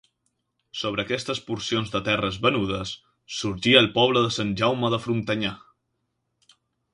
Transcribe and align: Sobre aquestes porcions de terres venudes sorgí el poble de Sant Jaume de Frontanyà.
Sobre 0.83 1.03
aquestes 1.03 1.41
porcions 1.49 1.91
de 1.95 2.01
terres 2.07 2.39
venudes 2.45 2.93
sorgí 3.41 3.75
el 3.83 3.91
poble 3.99 4.25
de 4.25 4.33
Sant 4.39 4.55
Jaume 4.63 4.91
de 4.95 5.01
Frontanyà. 5.05 5.53